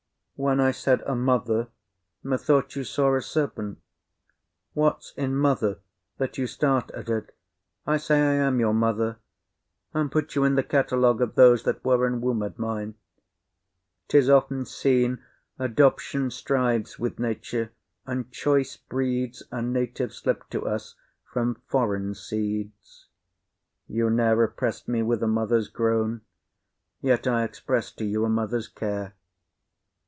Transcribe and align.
When 0.35 0.59
I 0.59 0.71
said 0.71 1.01
a 1.01 1.13
mother, 1.13 1.67
Methought 2.23 2.75
you 2.75 2.83
saw 2.83 3.13
a 3.15 3.21
serpent. 3.21 3.77
What's 4.73 5.13
in 5.15 5.35
mother, 5.35 5.81
That 6.17 6.39
you 6.39 6.47
start 6.47 6.89
at 6.95 7.09
it? 7.09 7.35
I 7.85 7.97
say 7.97 8.19
I 8.19 8.33
am 8.47 8.59
your 8.59 8.73
mother, 8.73 9.19
And 9.93 10.11
put 10.11 10.33
you 10.33 10.43
in 10.43 10.55
the 10.55 10.63
catalogue 10.63 11.21
of 11.21 11.35
those 11.35 11.61
That 11.61 11.85
were 11.85 12.07
enwombed 12.07 12.57
mine. 12.57 12.95
'Tis 14.07 14.31
often 14.31 14.65
seen 14.65 15.23
Adoption 15.59 16.31
strives 16.31 16.97
with 16.97 17.19
nature, 17.19 17.71
and 18.07 18.31
choice 18.31 18.77
breeds 18.77 19.43
A 19.51 19.61
native 19.61 20.11
slip 20.11 20.49
to 20.49 20.65
us 20.65 20.95
from 21.31 21.61
foreign 21.67 22.15
seeds. 22.15 23.09
You 23.87 24.09
ne'er 24.09 24.41
oppress'd 24.43 24.87
me 24.87 25.03
with 25.03 25.21
a 25.21 25.27
mother's 25.27 25.67
groan, 25.67 26.21
Yet 26.99 27.27
I 27.27 27.43
express 27.43 27.91
to 27.91 28.05
you 28.05 28.25
a 28.25 28.29
mother's 28.29 28.67
care. 28.67 29.13